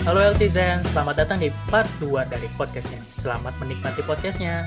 [0.00, 3.04] Halo Eltizen, selamat datang di part 2 dari podcastnya.
[3.12, 4.64] Selamat menikmati podcastnya.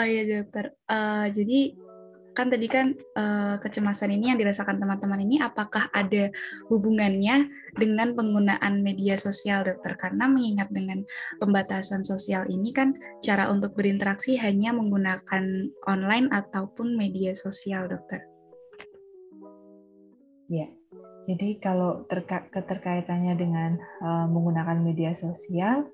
[0.00, 1.76] Oh iya dokter, uh, jadi
[2.32, 6.32] kan tadi kan uh, kecemasan ini yang dirasakan teman-teman ini apakah ada
[6.72, 10.00] hubungannya dengan penggunaan media sosial dokter?
[10.00, 11.04] Karena mengingat dengan
[11.36, 18.24] pembatasan sosial ini kan cara untuk berinteraksi hanya menggunakan online ataupun media sosial dokter.
[20.48, 20.72] Ya,
[21.28, 25.92] jadi kalau terka keterkaitannya dengan uh, menggunakan media sosial,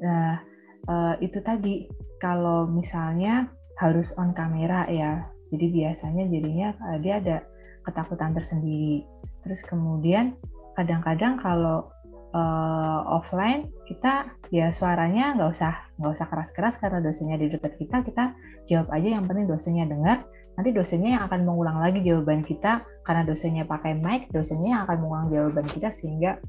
[0.00, 0.40] nah
[0.88, 1.84] uh, itu tadi
[2.22, 3.50] kalau misalnya
[3.82, 7.36] harus on kamera ya jadi biasanya jadinya uh, dia ada
[7.84, 9.04] ketakutan tersendiri.
[9.44, 10.38] Terus kemudian
[10.78, 11.92] kadang-kadang kalau
[12.32, 18.00] uh, offline kita ya suaranya nggak usah nggak usah keras-keras karena dosennya di dekat kita
[18.06, 18.32] kita
[18.70, 20.24] jawab aja yang penting dosennya dengar.
[20.56, 24.96] Nanti dosennya yang akan mengulang lagi jawaban kita karena dosennya pakai mic dosennya yang akan
[25.04, 26.40] mengulang jawaban kita sehingga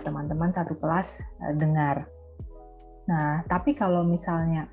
[0.00, 2.08] teman-teman uh, satu kelas uh, dengar
[3.08, 4.68] Nah, tapi kalau misalnya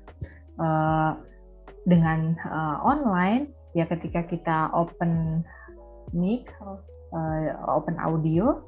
[0.60, 1.16] uh,
[1.88, 5.40] dengan uh, online, ya ketika kita open
[6.12, 8.60] mic, uh, open audio,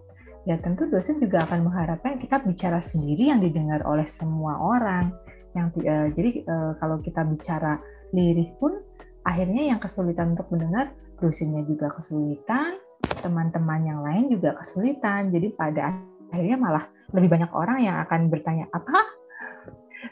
[0.48, 5.12] ya tentu dosen juga akan mengharapkan kita bicara sendiri yang didengar oleh semua orang.
[5.52, 7.76] Yang uh, jadi uh, kalau kita bicara
[8.16, 8.80] lirik pun,
[9.28, 12.80] akhirnya yang kesulitan untuk mendengar dosennya juga kesulitan,
[13.20, 15.28] teman-teman yang lain juga kesulitan.
[15.28, 15.92] Jadi pada
[16.32, 19.17] akhirnya malah lebih banyak orang yang akan bertanya, apa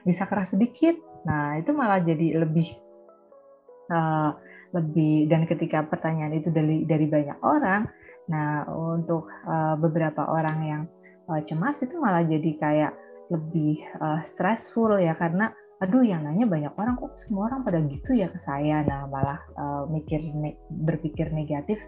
[0.02, 0.96] bisa keras sedikit.
[1.26, 2.68] Nah, itu malah jadi lebih
[3.90, 4.30] uh,
[4.74, 7.86] lebih dan ketika pertanyaan itu dari dari banyak orang,
[8.26, 10.82] nah untuk uh, beberapa orang yang
[11.30, 12.92] uh, cemas itu malah jadi kayak
[13.30, 15.14] lebih uh, stressful ya.
[15.14, 18.82] Karena aduh yang nanya banyak orang kok semua orang pada gitu ya ke saya?
[18.86, 21.78] Nah malah uh, mikir ne berpikir negatif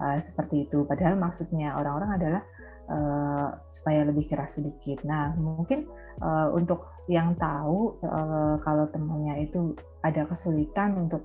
[0.00, 0.84] uh, seperti itu.
[0.84, 2.42] Padahal maksudnya orang-orang adalah
[2.90, 5.86] uh, supaya lebih keras sedikit nah mungkin
[6.22, 11.22] uh, untuk yang tahu uh, kalau temannya itu ada kesulitan untuk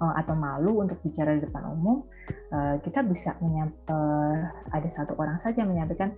[0.00, 2.04] uh, atau malu untuk bicara di depan umum,
[2.52, 4.36] uh, kita bisa uh,
[4.72, 6.12] ada satu orang saja menyampaikan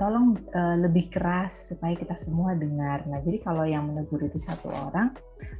[0.00, 3.04] tolong uh, lebih keras supaya kita semua dengar.
[3.04, 5.12] Nah, jadi kalau yang menegur itu satu orang,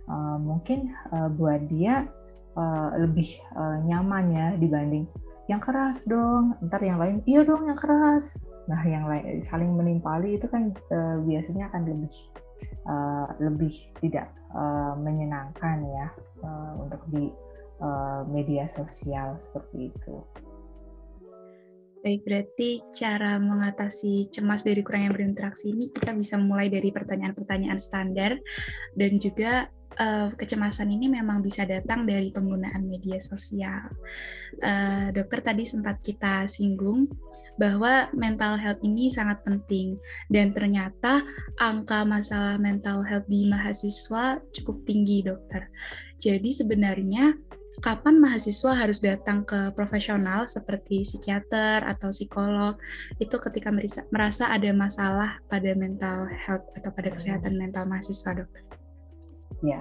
[0.08, 2.08] uh, mungkin uh, buat dia
[2.56, 5.04] uh, lebih uh, nyaman ya dibanding
[5.50, 10.40] yang keras dong, ntar yang lain iya dong yang keras Nah, yang lain saling menimpali
[10.40, 12.14] itu kan uh, biasanya akan lebih
[12.88, 16.08] uh, lebih tidak uh, menyenangkan ya
[16.40, 17.28] uh, untuk di
[17.84, 20.16] uh, media sosial seperti itu.
[22.04, 28.36] Baik, berarti cara mengatasi cemas dari kurangnya berinteraksi ini kita bisa mulai dari pertanyaan-pertanyaan standar
[28.92, 33.88] dan juga uh, kecemasan ini memang bisa datang dari penggunaan media sosial.
[34.60, 37.08] Uh, dokter tadi sempat kita singgung
[37.56, 39.96] bahwa mental health ini sangat penting
[40.28, 41.24] dan ternyata
[41.56, 45.72] angka masalah mental health di mahasiswa cukup tinggi, dokter.
[46.20, 47.32] Jadi sebenarnya
[47.82, 52.78] kapan mahasiswa harus datang ke profesional seperti psikiater atau psikolog
[53.18, 53.74] itu ketika
[54.12, 58.62] merasa ada masalah pada mental health atau pada kesehatan mental mahasiswa, dokter.
[59.64, 59.80] Ya,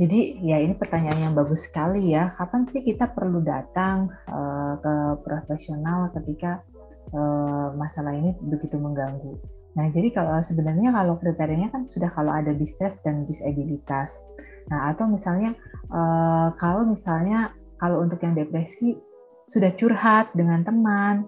[0.00, 2.32] jadi ya ini pertanyaan yang bagus sekali ya.
[2.32, 6.64] Kapan sih kita perlu datang uh, ke profesional ketika
[7.12, 9.59] uh, masalah ini begitu mengganggu?
[9.78, 14.18] Nah, jadi kalau sebenarnya kalau kriterianya kan sudah kalau ada distress dan disabilitas.
[14.66, 15.54] Nah, atau misalnya
[15.94, 18.98] uh, kalau misalnya kalau untuk yang depresi
[19.46, 21.26] sudah curhat dengan teman,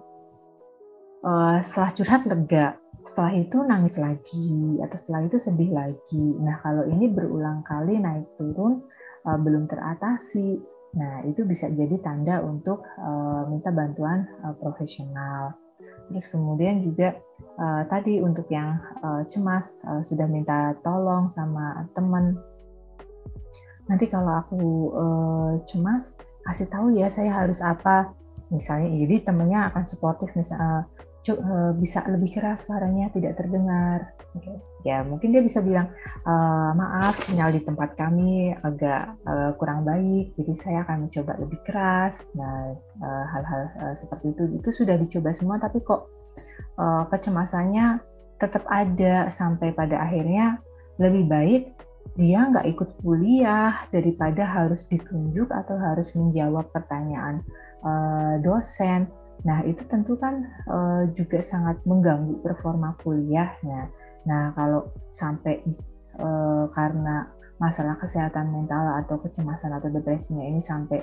[1.22, 2.66] uh, setelah curhat lega,
[3.06, 6.26] setelah itu nangis lagi atau setelah itu sedih lagi.
[6.42, 8.82] Nah, kalau ini berulang kali naik turun
[9.22, 10.58] uh, belum teratasi,
[10.98, 14.26] nah itu bisa jadi tanda untuk uh, minta bantuan
[14.58, 15.61] profesional.
[16.08, 17.16] Terus kemudian juga
[17.56, 22.36] uh, tadi untuk yang uh, cemas uh, sudah minta tolong sama teman.
[23.88, 26.14] Nanti kalau aku uh, cemas
[26.48, 28.12] kasih tahu ya saya harus apa.
[28.52, 30.84] Misalnya, jadi temennya akan suportif misalnya
[31.22, 34.10] Eh, bisa lebih keras suaranya tidak terdengar.
[34.34, 34.58] Okay.
[34.82, 35.94] Ya mungkin dia bisa bilang
[36.26, 36.34] e,
[36.74, 42.26] maaf sinyal di tempat kami agak uh, kurang baik, jadi saya akan mencoba lebih keras.
[42.34, 42.74] Nah
[43.30, 46.10] hal-hal uh, seperti itu itu sudah dicoba semua, tapi kok
[46.82, 48.02] uh, kecemasannya
[48.42, 50.58] tetap ada sampai pada akhirnya
[50.98, 51.62] lebih baik
[52.18, 57.46] dia nggak ikut kuliah daripada harus ditunjuk atau harus menjawab pertanyaan
[57.86, 59.06] uh, dosen.
[59.42, 63.90] Nah itu tentu kan uh, juga sangat mengganggu performa kuliahnya.
[64.26, 65.62] Nah kalau sampai
[66.18, 67.26] uh, karena
[67.58, 71.02] masalah kesehatan mental atau kecemasan atau depresinya ini sampai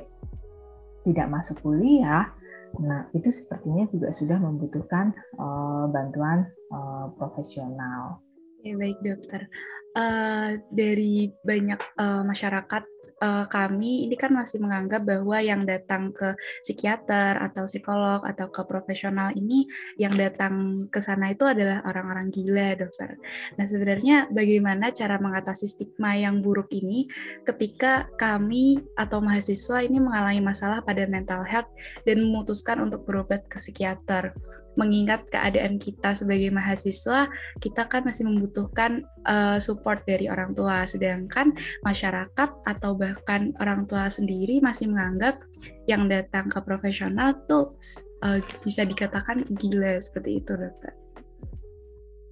[1.07, 2.27] tidak masuk kuliah,
[2.75, 8.19] nah itu sepertinya juga sudah membutuhkan uh, bantuan uh, profesional.
[8.67, 9.47] Ya baik dokter.
[9.95, 12.83] Uh, dari banyak uh, masyarakat
[13.21, 18.61] uh, kami ini kan masih menganggap bahwa yang datang ke psikiater atau psikolog atau ke
[18.65, 19.67] profesional ini
[19.99, 23.19] yang datang ke sana itu adalah orang-orang gila, dokter.
[23.59, 27.07] Nah, sebenarnya bagaimana cara mengatasi stigma yang buruk ini
[27.45, 31.69] ketika kami atau mahasiswa ini mengalami masalah pada mental health
[32.07, 34.33] dan memutuskan untuk berobat ke psikiater?
[34.79, 37.27] Mengingat keadaan kita sebagai mahasiswa,
[37.59, 41.51] kita kan masih membutuhkan uh, support dari orang tua, sedangkan
[41.83, 45.43] masyarakat atau bahkan orang tua sendiri masih menganggap
[45.91, 47.75] yang datang ke profesional tuh
[48.23, 50.95] uh, bisa dikatakan gila seperti itu, dokter.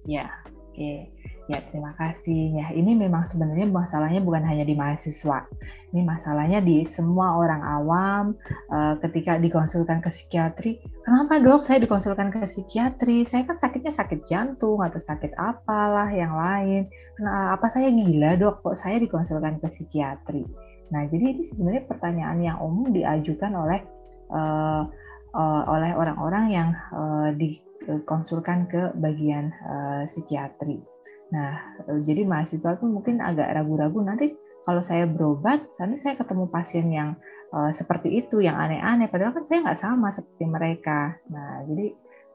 [0.08, 0.72] Ya, oke.
[0.72, 1.12] Okay.
[1.48, 2.60] Ya, terima kasih.
[2.60, 5.48] Ya, ini memang sebenarnya masalahnya bukan hanya di mahasiswa.
[5.96, 8.24] Ini masalahnya di semua orang awam
[8.68, 10.76] uh, ketika dikonsulkan ke psikiatri.
[11.08, 13.24] Kenapa dok saya dikonsulkan ke psikiatri?
[13.24, 16.84] Saya kan sakitnya sakit jantung atau sakit apalah yang lain.
[17.16, 20.44] Kenapa apa saya gila dok kok saya dikonsulkan ke psikiatri?
[20.92, 23.80] Nah, jadi ini sebenarnya pertanyaan yang umum diajukan oleh
[24.28, 24.84] uh,
[25.32, 30.84] uh, oleh orang-orang yang uh, dikonsulkan ke bagian uh, psikiatri.
[31.28, 34.32] Nah, eh, jadi mahasiswa tuh mungkin agak ragu-ragu nanti
[34.68, 37.16] kalau saya berobat, nanti saya ketemu pasien yang
[37.56, 39.08] uh, seperti itu, yang aneh-aneh.
[39.08, 41.16] Padahal kan saya nggak sama seperti mereka.
[41.32, 41.86] Nah, jadi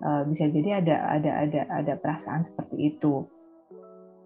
[0.02, 3.30] uh, bisa jadi ada ada ada ada perasaan seperti itu.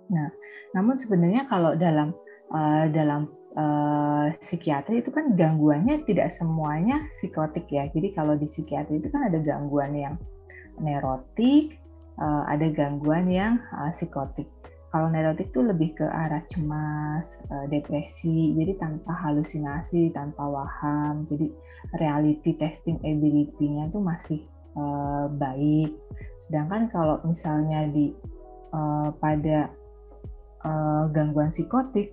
[0.07, 0.31] Nah,
[0.71, 2.15] namun sebenarnya kalau dalam
[2.55, 3.27] uh, dalam
[3.59, 7.91] uh, psikiatri itu kan gangguannya tidak semuanya psikotik ya.
[7.91, 10.15] Jadi kalau di psikiatri itu kan ada gangguan yang
[10.79, 11.75] neurotik,
[12.21, 14.47] uh, ada gangguan yang uh, psikotik.
[14.87, 21.51] Kalau neurotik itu lebih ke arah cemas, uh, depresi, jadi tanpa halusinasi, tanpa waham, jadi
[21.99, 24.39] reality testing ability-nya itu masih
[24.79, 25.91] uh, baik.
[26.47, 28.15] Sedangkan kalau misalnya di
[28.71, 29.71] uh, pada
[31.15, 32.11] gangguan psikotik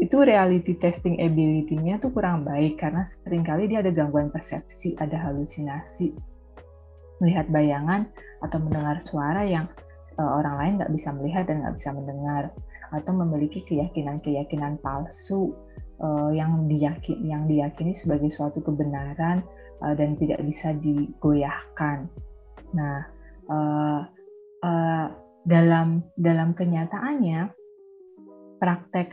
[0.00, 5.16] itu reality testing ability-nya tuh kurang baik karena sering kali dia ada gangguan persepsi, ada
[5.16, 6.12] halusinasi,
[7.20, 8.08] melihat bayangan
[8.40, 9.68] atau mendengar suara yang
[10.22, 12.42] orang lain nggak bisa melihat dan nggak bisa mendengar
[12.90, 15.54] atau memiliki keyakinan-keyakinan palsu
[16.02, 19.46] uh, yang diyakin yang diyakini sebagai suatu kebenaran
[19.80, 22.10] uh, dan tidak bisa digoyahkan.
[22.70, 23.02] Nah,
[25.42, 27.50] dalam dalam kenyataannya
[28.62, 29.10] praktek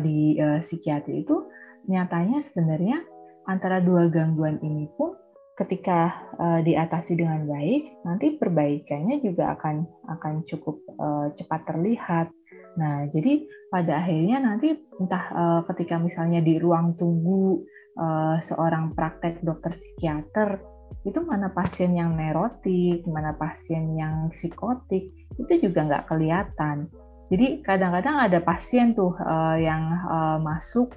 [0.00, 1.44] di psikiatri itu
[1.84, 3.04] nyatanya sebenarnya
[3.44, 5.12] antara dua gangguan ini pun
[5.54, 9.86] ketika uh, diatasi dengan baik, nanti perbaikannya juga akan
[10.18, 12.28] akan cukup uh, cepat terlihat.
[12.74, 17.62] Nah, jadi pada akhirnya nanti entah uh, ketika misalnya di ruang tunggu
[17.94, 20.58] uh, seorang praktek dokter psikiater
[21.06, 26.90] itu mana pasien yang neurotik, mana pasien yang psikotik itu juga nggak kelihatan.
[27.30, 30.94] Jadi kadang-kadang ada pasien tuh uh, yang uh, masuk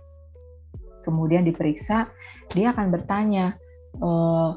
[1.08, 2.12] kemudian diperiksa,
[2.52, 3.56] dia akan bertanya,
[4.02, 4.52] uh,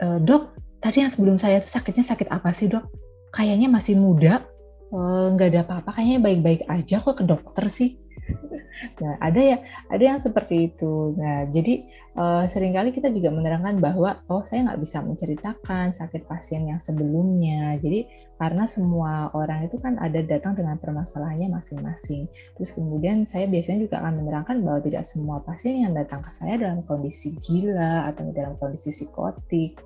[0.00, 2.84] uh, dok tadi yang sebelum saya tuh sakitnya sakit apa sih dok?
[3.30, 4.42] Kayaknya masih muda.
[4.90, 7.96] Nggak uh, ada apa-apa kayaknya baik-baik aja kok ke dokter sih.
[8.80, 9.60] Nah ada ya
[9.92, 11.12] ada yang seperti itu.
[11.12, 11.84] Nah jadi
[12.16, 16.80] uh, sering kali kita juga menerangkan bahwa oh saya nggak bisa menceritakan sakit pasien yang
[16.80, 17.76] sebelumnya.
[17.76, 18.08] Jadi
[18.40, 22.24] karena semua orang itu kan ada datang dengan permasalahannya masing-masing.
[22.56, 26.56] Terus kemudian saya biasanya juga akan menerangkan bahwa tidak semua pasien yang datang ke saya
[26.56, 29.76] dalam kondisi gila atau dalam kondisi psikotik.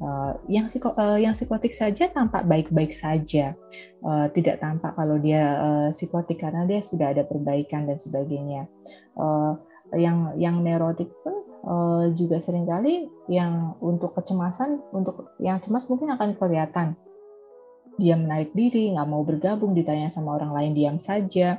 [0.00, 3.52] Uh, yang psiko, uh, yang psikotik saja tampak baik-baik saja,
[4.00, 8.64] uh, tidak tampak kalau dia uh, psikotik karena dia sudah ada perbaikan dan sebagainya.
[9.20, 9.52] Uh,
[10.00, 16.08] yang yang neurotik pun uh, juga sering kali yang untuk kecemasan, untuk yang cemas mungkin
[16.16, 16.96] akan kelihatan
[17.98, 21.58] dia menarik diri, nggak mau bergabung, ditanya sama orang lain diam saja.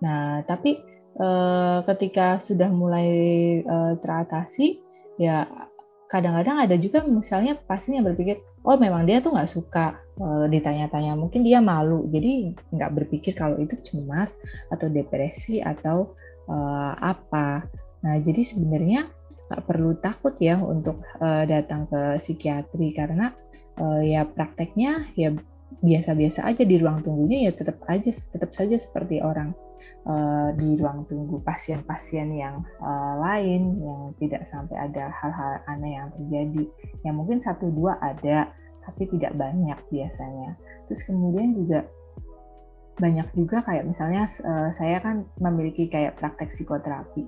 [0.00, 0.80] Nah, tapi
[1.18, 3.10] eh, ketika sudah mulai
[3.60, 4.78] eh, teratasi,
[5.18, 5.44] ya
[6.10, 11.18] kadang-kadang ada juga misalnya pasien yang berpikir, oh memang dia tuh nggak suka eh, ditanya-tanya,
[11.18, 14.38] mungkin dia malu, jadi nggak berpikir kalau itu cemas
[14.70, 16.14] atau depresi atau
[16.46, 17.66] eh, apa.
[18.00, 19.10] Nah, jadi sebenarnya
[19.50, 23.34] nggak perlu takut ya untuk uh, datang ke psikiatri karena
[23.82, 25.34] uh, ya prakteknya ya
[25.78, 29.54] biasa-biasa aja di ruang tunggunya ya tetap aja tetap saja seperti orang
[30.04, 36.08] uh, di ruang tunggu pasien-pasien yang uh, lain yang tidak sampai ada hal-hal aneh yang
[36.18, 36.64] terjadi.
[37.06, 38.50] Yang mungkin satu dua ada
[38.82, 40.58] tapi tidak banyak biasanya.
[40.90, 41.86] Terus kemudian juga
[43.00, 47.24] banyak juga kayak misalnya uh, saya kan memiliki kayak praktek psikoterapi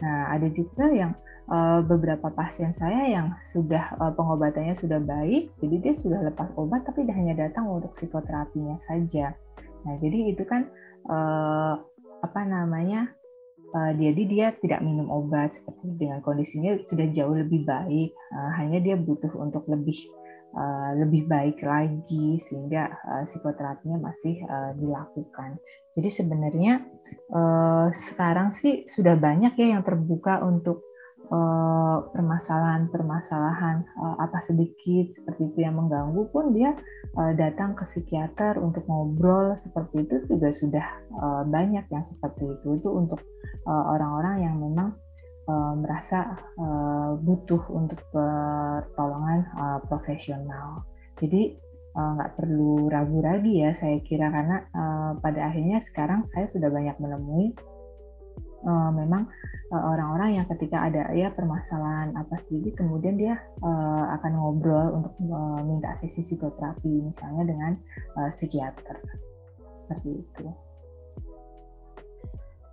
[0.00, 1.12] nah ada juga yang
[1.50, 6.86] uh, beberapa pasien saya yang sudah uh, pengobatannya sudah baik, jadi dia sudah lepas obat
[6.86, 9.34] tapi hanya datang untuk psikoterapinya saja.
[9.84, 10.70] Nah, jadi itu kan
[11.10, 11.80] uh,
[12.20, 13.10] apa namanya?
[13.70, 18.82] Uh, jadi dia tidak minum obat seperti dengan kondisinya sudah jauh lebih baik, uh, hanya
[18.82, 19.94] dia butuh untuk lebih
[20.54, 25.58] uh, lebih baik lagi sehingga uh, psikoterapinya masih uh, dilakukan.
[25.94, 26.86] Jadi sebenarnya
[27.34, 30.86] uh, sekarang sih sudah banyak ya yang terbuka untuk
[31.30, 36.74] Eh, permasalahan-permasalahan uh, apa sedikit seperti itu yang mengganggu pun dia
[37.14, 40.86] uh, datang ke psikiater untuk ngobrol seperti itu juga sudah
[41.22, 43.22] uh, banyak yang seperti itu itu untuk
[43.70, 44.98] orang-orang yang memang
[45.50, 50.86] uh, merasa uh, butuh untuk pertolongan uh, profesional.
[51.18, 51.58] Jadi
[51.90, 56.70] nggak uh, perlu ragu lagi ya saya kira karena uh, pada akhirnya sekarang saya sudah
[56.70, 57.50] banyak menemui
[58.66, 59.28] uh, memang
[59.72, 65.14] uh, orang-orang yang ketika ada ya permasalahan apa sedikit kemudian dia uh, akan ngobrol untuk
[65.30, 67.72] uh, minta sesi psikoterapi misalnya dengan
[68.18, 68.96] uh, psikiater
[69.76, 70.46] seperti itu.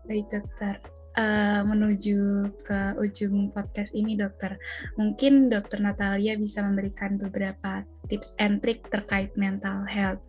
[0.08, 0.80] Baik dokter,
[1.18, 4.56] uh, menuju ke ujung podcast ini dokter,
[4.96, 10.22] mungkin dokter Natalia bisa memberikan beberapa tips and trick terkait mental health.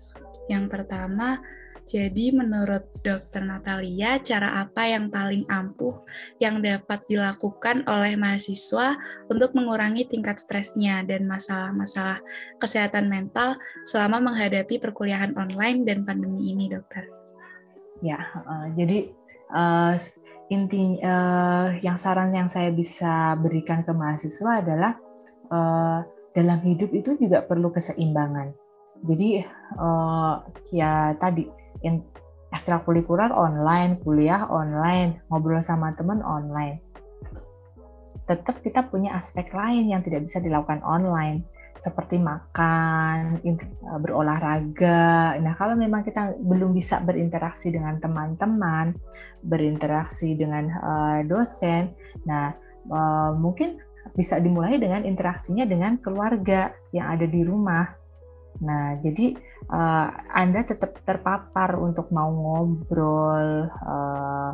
[0.49, 1.38] Yang pertama,
[1.88, 5.97] jadi menurut Dokter Natalia, cara apa yang paling ampuh
[6.37, 8.92] yang dapat dilakukan oleh mahasiswa
[9.33, 12.21] untuk mengurangi tingkat stresnya dan masalah-masalah
[12.61, 13.57] kesehatan mental
[13.88, 17.09] selama menghadapi perkuliahan online dan pandemi ini, Dokter?
[18.04, 19.09] Ya, uh, jadi
[19.49, 19.97] uh,
[20.49, 24.93] inti uh, yang saran yang saya bisa berikan ke mahasiswa adalah
[25.52, 26.00] uh,
[26.33, 28.52] dalam hidup itu juga perlu keseimbangan.
[29.05, 29.45] Jadi
[29.78, 31.47] uh, ya tadi
[31.85, 32.02] in
[32.49, 36.81] ekstrakurikuler online, kuliah online, ngobrol sama teman online.
[38.25, 41.45] Tetap kita punya aspek lain yang tidak bisa dilakukan online,
[41.78, 43.58] seperti makan, eh,
[44.02, 45.38] berolahraga.
[45.38, 48.94] Nah, kalau memang kita belum bisa berinteraksi dengan teman-teman,
[49.42, 51.94] berinteraksi dengan uh, dosen,
[52.26, 52.50] nah
[52.90, 53.78] uh, mungkin
[54.18, 57.87] bisa dimulai dengan interaksinya dengan keluarga yang ada di rumah
[58.58, 59.38] Nah, jadi
[59.70, 64.50] uh, Anda tetap terpapar untuk mau ngobrol, uh,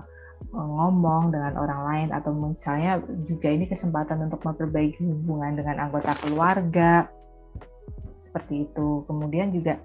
[0.54, 7.10] ngomong dengan orang lain, atau misalnya juga ini kesempatan untuk memperbaiki hubungan dengan anggota keluarga,
[8.22, 9.02] seperti itu.
[9.10, 9.82] Kemudian juga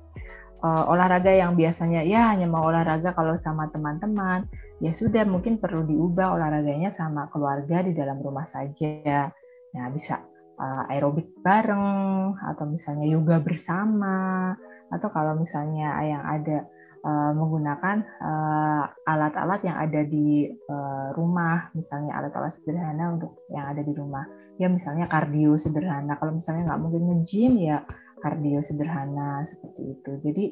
[0.61, 4.45] uh, olahraga yang biasanya ya hanya mau olahraga kalau sama teman-teman,
[4.77, 9.33] ya sudah mungkin perlu diubah olahraganya sama keluarga di dalam rumah saja.
[9.73, 10.21] Nah, bisa
[10.61, 14.53] uh, aerobik bareng atau misalnya yoga bersama
[14.89, 16.65] atau kalau misalnya yang ada
[17.03, 21.71] uh, menggunakan uh, alat-alat yang ada di uh, rumah.
[21.75, 24.25] Misalnya alat-alat sederhana untuk yang ada di rumah.
[24.59, 26.19] Ya misalnya kardio sederhana.
[26.19, 27.83] Kalau misalnya nggak mungkin nge-gym ya
[28.19, 30.11] kardio sederhana seperti itu.
[30.19, 30.45] Jadi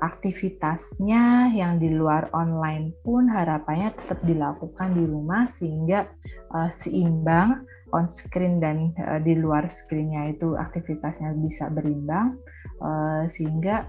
[0.00, 6.08] aktivitasnya yang di luar online pun harapannya tetap dilakukan di rumah sehingga
[6.72, 7.64] seimbang
[7.96, 8.92] on screen dan
[9.24, 12.36] di luar screennya itu aktivitasnya bisa berimbang
[13.28, 13.88] sehingga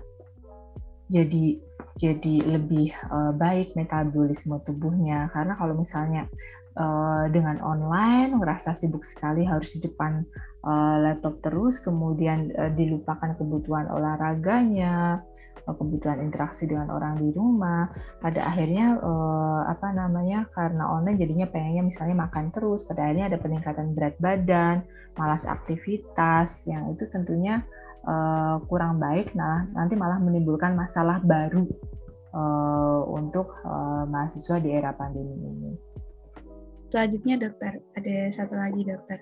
[1.09, 1.57] jadi
[1.99, 5.27] jadi lebih uh, baik metabolisme tubuhnya.
[5.35, 6.29] Karena kalau misalnya
[6.79, 10.23] uh, dengan online ngerasa sibuk sekali harus di depan
[10.63, 15.25] uh, laptop terus kemudian uh, dilupakan kebutuhan olahraganya
[15.67, 21.83] kebutuhan interaksi dengan orang di rumah pada akhirnya eh, apa namanya karena online jadinya pengennya
[21.85, 24.81] misalnya makan terus pada akhirnya ada peningkatan berat badan
[25.13, 27.61] malas aktivitas yang itu tentunya
[28.09, 31.69] eh, kurang baik nah nanti malah menimbulkan masalah baru
[32.33, 35.71] eh, untuk eh, mahasiswa di era pandemi ini.
[36.89, 39.21] Selanjutnya dokter, ada satu lagi dokter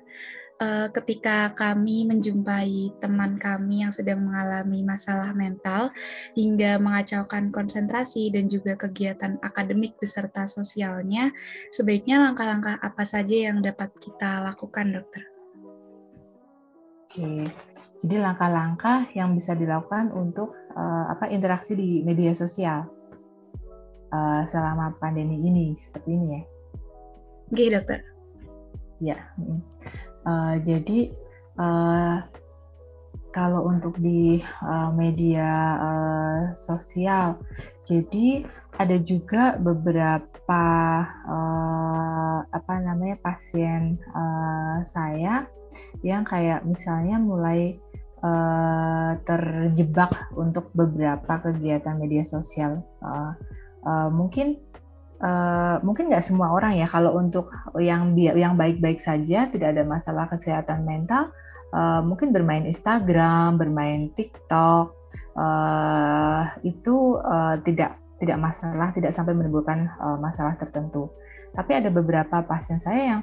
[0.62, 5.94] uh, ketika kami menjumpai teman kami yang sedang mengalami masalah mental
[6.34, 11.32] hingga mengacaukan konsentrasi dan juga kegiatan akademik beserta sosialnya,
[11.74, 15.37] sebaiknya langkah-langkah apa saja yang dapat kita lakukan, dokter?
[17.08, 17.48] Oke,
[18.04, 22.84] jadi langkah-langkah yang bisa dilakukan untuk uh, apa interaksi di media sosial
[24.12, 26.42] uh, selama pandemi ini seperti ini ya?
[27.48, 28.00] Oke, dokter.
[29.00, 29.20] Ya,
[30.28, 31.16] Uh, jadi
[31.56, 32.20] uh,
[33.32, 37.40] kalau untuk di uh, media uh, sosial,
[37.88, 38.44] jadi
[38.76, 40.66] ada juga beberapa
[41.24, 45.48] uh, apa namanya pasien uh, saya
[46.02, 47.78] yang kayak misalnya mulai
[48.22, 52.82] uh, terjebak untuk beberapa kegiatan media sosial.
[53.02, 53.34] Uh,
[53.86, 54.58] uh, mungkin
[55.22, 56.88] uh, mungkin nggak semua orang ya.
[56.90, 61.30] Kalau untuk yang yang baik-baik saja tidak ada masalah kesehatan mental,
[61.74, 64.94] uh, mungkin bermain Instagram, bermain TikTok
[65.38, 71.10] uh, itu uh, tidak tidak masalah, tidak sampai menimbulkan uh, masalah tertentu.
[71.54, 73.22] Tapi ada beberapa pasien saya yang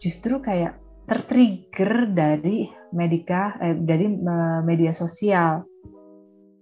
[0.00, 4.10] justru kayak tertrigger dari medika eh, dari
[4.66, 5.62] media sosial.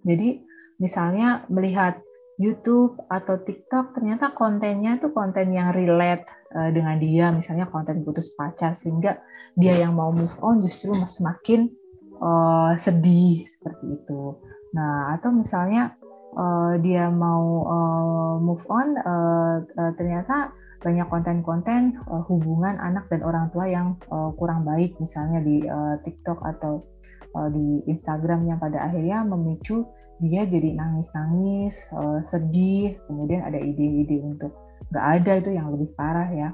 [0.04, 0.36] Jadi
[0.78, 1.96] misalnya melihat
[2.34, 8.34] YouTube atau TikTok ternyata kontennya itu konten yang relate uh, dengan dia, misalnya konten putus
[8.34, 9.22] pacar sehingga
[9.54, 11.70] dia yang mau move on justru semakin
[12.18, 14.34] uh, sedih seperti itu.
[14.74, 15.94] Nah, atau misalnya
[16.34, 20.50] uh, dia mau uh, move on uh, uh, ternyata
[20.84, 25.96] banyak konten-konten uh, hubungan anak dan orang tua yang uh, kurang baik misalnya di uh,
[26.04, 26.84] TikTok atau
[27.32, 29.88] uh, di Instagram yang pada akhirnya memicu
[30.22, 34.54] dia jadi nangis-nangis, uh, sedih, kemudian ada ide-ide untuk
[34.94, 36.48] nggak ada itu yang lebih parah ya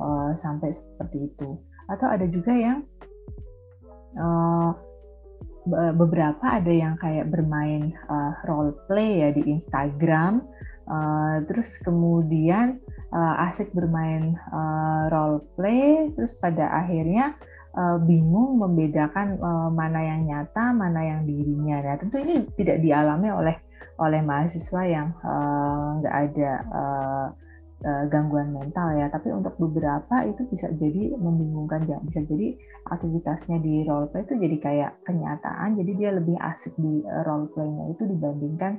[0.00, 1.60] uh, sampai seperti itu.
[1.86, 2.82] Atau ada juga yang
[4.18, 4.72] uh,
[5.94, 10.44] beberapa ada yang kayak bermain uh, role play ya di Instagram,
[10.90, 12.82] uh, terus kemudian
[13.14, 17.38] uh, asik bermain uh, role play terus pada akhirnya
[17.78, 21.78] uh, bingung membedakan uh, mana yang nyata mana yang dirinya.
[21.80, 23.56] Nah tentu ini tidak dialami oleh
[23.94, 25.14] oleh mahasiswa yang
[26.02, 27.26] nggak uh, ada uh,
[27.82, 29.10] uh, gangguan mental ya.
[29.10, 32.54] Tapi untuk beberapa itu bisa jadi membingungkan bisa jadi
[32.86, 35.74] aktivitasnya di role play itu jadi kayak kenyataan.
[35.80, 38.78] Jadi dia lebih asik di role playnya itu dibandingkan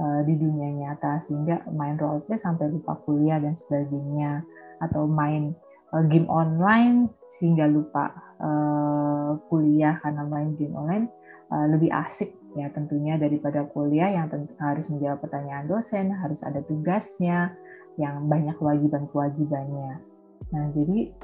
[0.00, 4.42] uh, di dunia nyata sehingga main role play sampai lupa kuliah dan sebagainya.
[4.82, 5.54] Atau main
[5.94, 7.06] uh, game online
[7.38, 8.10] sehingga lupa
[8.42, 11.06] uh, kuliah karena main game online
[11.54, 14.26] lebih asik ya tentunya daripada kuliah yang
[14.58, 17.54] harus menjawab pertanyaan dosen harus ada tugasnya
[18.00, 20.02] yang banyak kewajiban-kewajibannya.
[20.50, 21.14] Nah jadi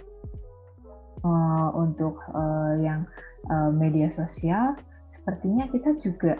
[1.24, 3.06] uh, untuk uh, yang
[3.50, 4.76] uh, media sosial
[5.10, 6.38] sepertinya kita juga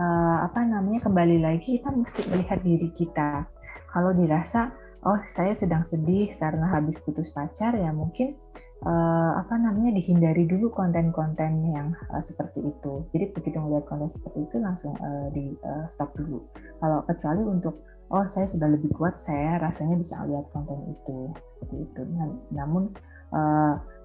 [0.00, 3.44] uh, apa namanya kembali lagi kita mesti melihat diri kita.
[3.92, 4.72] Kalau dirasa
[5.06, 8.34] oh saya sedang sedih karena habis putus pacar ya mungkin
[8.82, 13.06] uh, apa namanya dihindari dulu konten-konten yang uh, seperti itu.
[13.14, 16.42] Jadi begitu melihat konten seperti itu langsung uh, di uh, stop dulu.
[16.82, 21.76] Kalau kecuali untuk oh saya sudah lebih kuat saya rasanya bisa lihat konten itu seperti
[21.84, 22.00] itu.
[22.16, 22.92] Nah, namun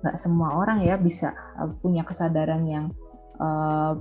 [0.04, 2.92] nggak uh, semua orang ya bisa uh, punya kesadaran yang
[3.40, 3.96] uh,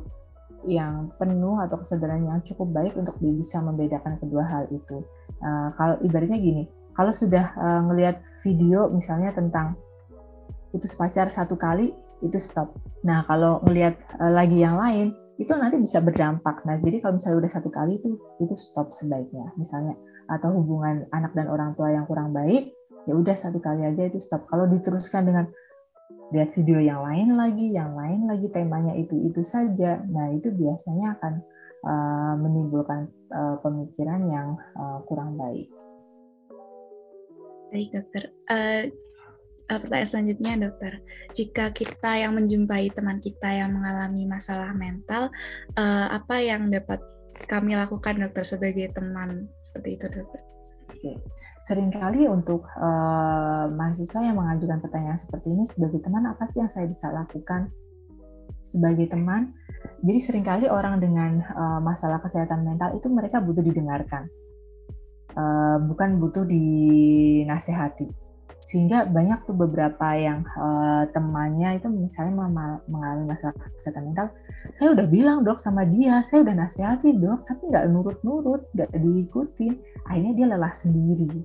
[0.66, 5.06] yang penuh atau kesadaran yang cukup baik untuk bisa membedakan kedua hal itu.
[5.42, 6.66] Uh, kalau ibaratnya gini,
[6.98, 9.78] kalau sudah uh, ngelihat video misalnya tentang
[10.74, 12.74] putus pacar satu kali itu stop.
[13.02, 15.10] Nah kalau ngelihat lagi yang lain
[15.42, 16.62] itu nanti bisa berdampak.
[16.62, 19.50] Nah jadi kalau misalnya udah satu kali itu itu stop sebaiknya.
[19.58, 19.98] Misalnya
[20.30, 22.70] atau hubungan anak dan orang tua yang kurang baik
[23.06, 24.46] ya udah satu kali aja itu stop.
[24.46, 25.50] Kalau diteruskan dengan
[26.32, 30.00] lihat video yang lain lagi, yang lain lagi temanya itu-itu saja.
[30.08, 31.32] Nah, itu biasanya akan
[31.84, 34.48] uh, menimbulkan uh, pemikiran yang
[34.80, 35.68] uh, kurang baik.
[37.68, 38.32] Baik, dokter.
[38.48, 38.88] Uh,
[39.80, 40.92] pertanyaan selanjutnya, dokter.
[41.32, 45.32] Jika kita yang menjumpai teman kita yang mengalami masalah mental,
[45.78, 47.00] uh, apa yang dapat
[47.48, 50.40] kami lakukan, dokter, sebagai teman seperti itu, dokter?
[51.66, 56.86] Seringkali untuk uh, mahasiswa yang mengajukan pertanyaan seperti ini sebagai teman apa sih yang saya
[56.86, 57.72] bisa lakukan
[58.62, 59.50] sebagai teman?
[60.06, 64.30] Jadi sering kali orang dengan uh, masalah kesehatan mental itu mereka butuh didengarkan,
[65.34, 68.22] uh, bukan butuh dinasehati
[68.62, 72.46] sehingga banyak tuh beberapa yang uh, temannya itu misalnya
[72.86, 74.30] mengalami masalah kesehatan mental
[74.70, 79.74] saya udah bilang dok sama dia saya udah nasihati dok tapi nggak nurut-nurut nggak diikuti
[80.06, 81.42] akhirnya dia lelah sendiri.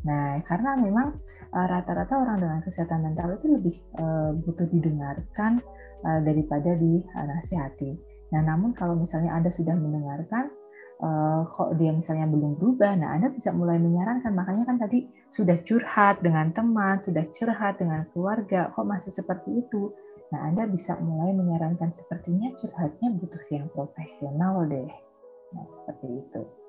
[0.00, 1.22] Nah karena memang
[1.54, 5.62] uh, rata-rata orang dengan kesehatan mental itu lebih uh, butuh didengarkan
[6.04, 7.96] uh, daripada dinasihati
[8.30, 10.54] nah namun kalau misalnya anda sudah mendengarkan
[11.00, 14.32] uh, kok dia misalnya belum berubah, nah Anda bisa mulai menyarankan.
[14.32, 19.90] Makanya kan tadi sudah curhat dengan teman, sudah curhat dengan keluarga, kok masih seperti itu.
[20.30, 24.90] Nah Anda bisa mulai menyarankan sepertinya curhatnya butuh yang profesional deh.
[25.56, 26.59] Nah seperti itu.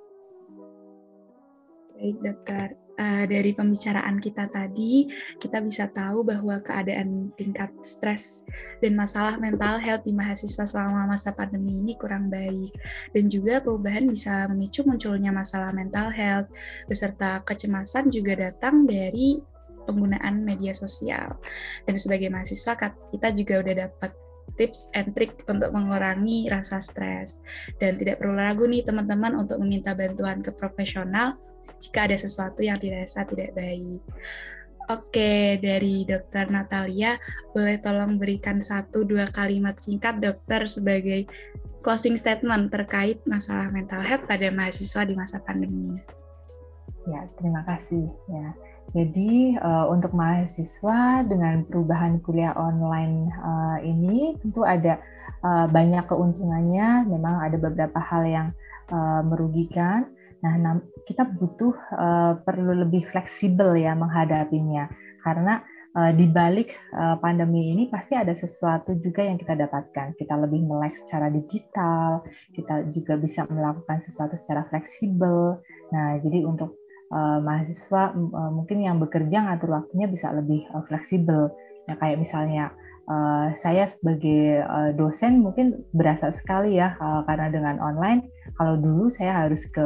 [2.01, 2.67] Baik, dokter.
[2.97, 5.05] Uh, dari pembicaraan kita tadi,
[5.37, 8.41] kita bisa tahu bahwa keadaan tingkat stres
[8.81, 12.73] dan masalah mental health di mahasiswa selama masa pandemi ini kurang baik.
[13.13, 16.49] Dan juga perubahan bisa memicu munculnya masalah mental health,
[16.89, 19.37] beserta kecemasan juga datang dari
[19.85, 21.37] penggunaan media sosial.
[21.85, 24.11] Dan sebagai mahasiswa, kita juga udah dapat
[24.57, 27.45] tips and trick untuk mengurangi rasa stres.
[27.77, 31.37] Dan tidak perlu ragu nih teman-teman untuk meminta bantuan ke profesional
[31.81, 33.99] jika ada sesuatu yang dirasa tidak baik.
[34.91, 37.15] Oke, dari Dokter Natalia,
[37.55, 41.25] boleh tolong berikan satu dua kalimat singkat dokter sebagai
[41.81, 45.97] closing statement terkait masalah mental health pada mahasiswa di masa pandemi.
[47.09, 48.05] Ya, terima kasih.
[48.29, 48.53] Ya,
[48.91, 54.99] jadi uh, untuk mahasiswa dengan perubahan kuliah online uh, ini tentu ada
[55.39, 57.07] uh, banyak keuntungannya.
[57.07, 58.47] Memang ada beberapa hal yang
[58.91, 60.11] uh, merugikan
[60.41, 64.89] Nah, kita butuh uh, perlu lebih fleksibel ya menghadapinya
[65.21, 65.62] karena
[65.93, 70.17] uh, di balik uh, pandemi ini pasti ada sesuatu juga yang kita dapatkan.
[70.17, 72.25] Kita lebih melek secara digital,
[72.58, 75.62] kita juga bisa melakukan sesuatu secara fleksibel.
[75.93, 76.82] Nah, jadi untuk
[77.13, 81.54] uh, mahasiswa uh, mungkin yang bekerja ngatur waktunya bisa lebih uh, fleksibel.
[81.86, 82.73] Ya kayak misalnya
[83.10, 88.25] uh, saya sebagai uh, dosen mungkin berasa sekali ya uh, karena dengan online
[88.56, 89.82] kalau dulu saya harus ke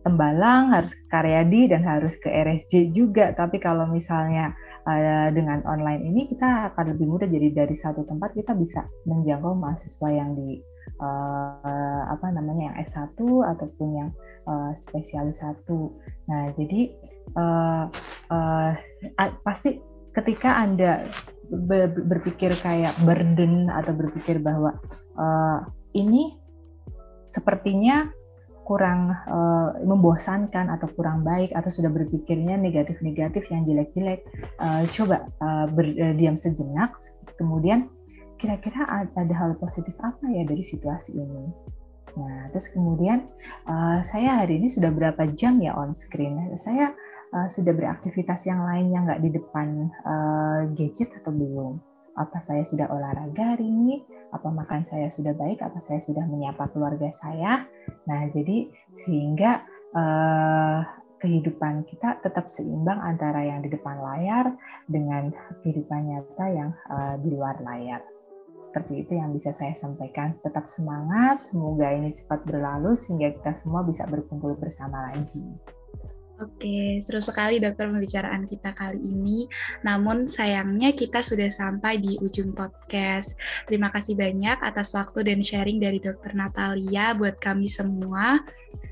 [0.00, 3.36] Tembalang, harus ke Karyadi, dan harus ke RSJ juga.
[3.36, 4.56] Tapi kalau misalnya
[4.88, 7.28] uh, dengan online ini kita akan lebih mudah.
[7.28, 10.60] Jadi dari satu tempat kita bisa menjangkau mahasiswa yang di
[11.04, 13.18] uh, apa namanya yang S1
[13.56, 14.10] ataupun yang
[14.48, 15.92] uh, spesialis satu.
[16.28, 16.92] Nah, jadi
[19.46, 19.78] pasti
[20.16, 21.06] ketika Anda
[22.08, 24.74] berpikir kayak burden atau berpikir bahwa
[25.94, 26.38] ini
[27.30, 28.10] sepertinya
[28.70, 34.22] kurang uh, membosankan atau kurang baik atau sudah berpikirnya negatif-negatif yang jelek-jelek,
[34.62, 36.94] uh, coba uh, berdiam sejenak,
[37.34, 37.90] kemudian
[38.38, 41.50] kira-kira ada hal positif apa ya dari situasi ini.
[42.14, 43.26] Nah, terus kemudian
[43.66, 46.54] uh, saya hari ini sudah berapa jam ya on screen?
[46.54, 46.94] Saya
[47.34, 51.89] uh, sudah beraktivitas yang lain yang nggak di depan uh, gadget atau belum?
[52.20, 54.04] Apa saya sudah olahraga hari ini?
[54.30, 57.66] apa makan saya sudah baik, apa saya sudah menyapa keluarga saya.
[58.06, 60.80] Nah, jadi sehingga uh,
[61.20, 64.54] kehidupan kita tetap seimbang antara yang di depan layar
[64.88, 68.00] dengan kehidupan nyata yang uh, di luar layar.
[68.64, 70.38] Seperti itu yang bisa saya sampaikan.
[70.46, 75.42] Tetap semangat, semoga ini cepat berlalu sehingga kita semua bisa berkumpul bersama lagi.
[76.40, 79.44] Oke, seru sekali dokter pembicaraan kita kali ini.
[79.84, 83.36] Namun sayangnya kita sudah sampai di ujung podcast.
[83.68, 88.40] Terima kasih banyak atas waktu dan sharing dari dokter Natalia buat kami semua.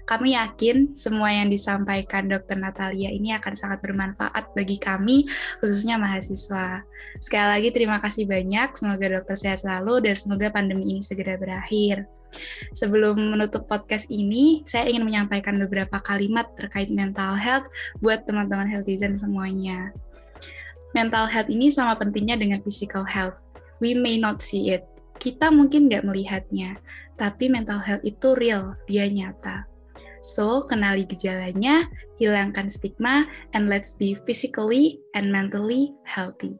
[0.04, 5.24] Kami yakin semua yang disampaikan dokter Natalia ini akan sangat bermanfaat bagi kami,
[5.64, 6.84] khususnya mahasiswa.
[7.16, 12.17] Sekali lagi terima kasih banyak, semoga dokter sehat selalu dan semoga pandemi ini segera berakhir.
[12.76, 17.66] Sebelum menutup podcast ini, saya ingin menyampaikan beberapa kalimat terkait mental health
[18.04, 19.90] buat teman-teman healthizen semuanya.
[20.96, 23.36] Mental health ini sama pentingnya dengan physical health.
[23.78, 24.84] We may not see it.
[25.18, 26.78] Kita mungkin nggak melihatnya,
[27.18, 29.66] tapi mental health itu real, dia nyata.
[30.22, 31.86] So, kenali gejalanya,
[32.18, 36.58] hilangkan stigma, and let's be physically and mentally healthy.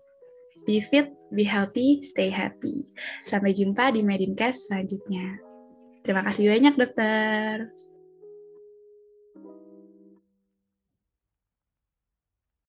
[0.66, 2.86] Be fit, be healthy, stay happy.
[3.26, 5.47] Sampai jumpa di Medincast selanjutnya.
[6.08, 7.77] Terima kasih banyak, dokter.